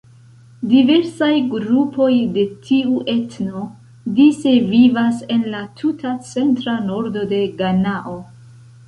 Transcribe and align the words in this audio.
Diversaj 0.69 1.27
grupoj 1.49 2.07
de 2.37 2.45
tiu 2.69 2.95
etno 3.13 3.61
dise 4.21 4.55
vivas 4.71 5.21
en 5.37 5.45
la 5.57 5.61
tuta 5.83 6.15
centra 6.31 6.75
nordo 6.89 7.27
de 7.35 7.43
Ganao. 7.61 8.17